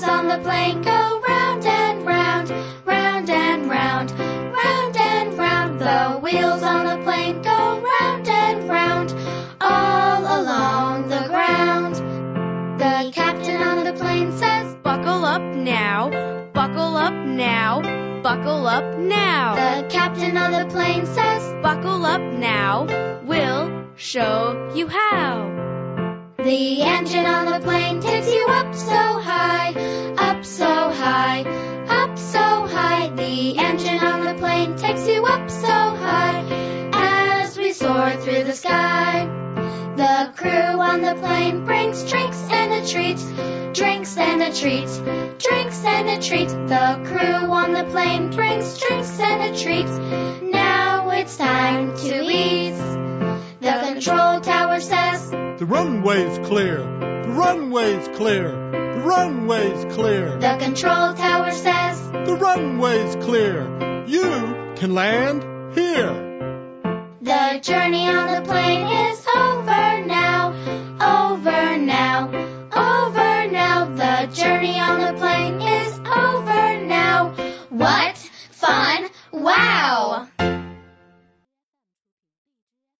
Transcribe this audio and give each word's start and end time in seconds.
the 0.00 0.42
plane 0.42 0.80
go 0.80 1.20
round 1.28 1.64
and 1.66 2.06
round, 2.06 2.50
round 2.86 3.28
and 3.28 3.68
round, 3.68 4.10
round 4.12 4.96
and 4.96 5.38
round. 5.38 5.78
The 5.78 6.18
wheels 6.22 6.62
on 6.62 6.86
the 6.86 7.04
plane 7.04 7.42
go 7.42 7.80
round 7.80 8.26
and 8.26 8.68
round, 8.68 9.14
all 9.60 10.22
along 10.40 11.08
the 11.08 11.24
ground. 11.28 11.96
The 12.78 13.10
captain 13.12 13.60
on 13.60 13.84
the 13.84 13.92
plane 13.92 14.32
says, 14.32 14.74
Buckle 14.82 15.24
up 15.26 15.42
now, 15.42 16.08
buckle 16.54 16.96
up 16.96 17.12
now, 17.12 17.82
buckle 18.22 18.66
up 18.66 18.98
now. 18.98 19.54
The 19.54 19.88
captain 19.88 20.38
on 20.38 20.52
the 20.52 20.66
plane 20.72 21.04
says, 21.04 21.42
Buckle 21.62 22.06
up 22.06 22.22
now, 22.22 22.86
we'll 23.26 23.84
show 23.96 24.72
you 24.74 24.88
how. 24.88 25.50
The 26.38 26.82
engine 26.82 27.26
on 27.26 27.52
the 27.52 27.60
plane 27.60 27.81
The 33.52 33.58
engine 33.58 33.98
on 33.98 34.24
the 34.24 34.32
plane 34.40 34.76
takes 34.76 35.06
you 35.06 35.22
up 35.24 35.50
so 35.50 35.66
high 35.66 36.42
as 36.94 37.58
we 37.58 37.74
soar 37.74 38.12
through 38.12 38.44
the 38.44 38.54
sky. 38.54 39.26
The 39.94 40.32
crew 40.34 40.80
on 40.80 41.02
the 41.02 41.14
plane 41.16 41.66
brings 41.66 42.02
drinks 42.10 42.38
and 42.50 42.72
a 42.72 42.88
treat, 42.88 43.18
drinks 43.74 44.16
and 44.16 44.40
a 44.40 44.54
treat, 44.54 44.88
drinks 45.38 45.84
and 45.84 46.08
a 46.08 46.22
treat. 46.26 46.48
The 46.48 47.02
crew 47.04 47.52
on 47.52 47.74
the 47.74 47.84
plane 47.90 48.30
brings 48.30 48.78
drinks 48.78 49.20
and 49.20 49.54
a 49.54 49.62
treat. 49.62 50.50
Now 50.50 51.10
it's 51.10 51.36
time 51.36 51.94
to 51.94 52.22
eat. 52.22 52.78
The 53.60 53.92
control 53.92 54.40
tower 54.40 54.80
says, 54.80 55.30
The 55.30 55.66
runway's 55.66 56.38
clear. 56.48 56.78
The 56.78 57.32
runway's 57.32 58.08
clear. 58.16 58.48
The 58.72 59.02
runway's 59.04 59.94
clear. 59.94 60.38
The 60.38 60.56
control 60.58 61.12
tower 61.12 61.50
says, 61.50 61.71
The 62.32 62.38
runway's 62.38 63.14
clear. 63.16 63.60
You 64.06 64.22
can 64.74 64.94
land 64.94 65.42
here. 65.74 66.14
The 67.20 67.60
journey 67.60 68.08
on 68.08 68.31
the 68.31 68.31